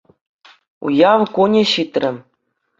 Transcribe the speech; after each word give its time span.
Уяв 0.87 1.21
кунӗ 1.37 1.63
ҫитрӗ. 1.75 2.11